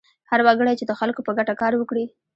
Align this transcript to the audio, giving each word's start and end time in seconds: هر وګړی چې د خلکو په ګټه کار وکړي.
هر 0.29 0.39
وګړی 0.45 0.73
چې 0.79 0.85
د 0.87 0.91
خلکو 0.99 1.21
په 1.27 1.31
ګټه 1.37 1.53
کار 1.61 1.73
وکړي. 1.77 2.05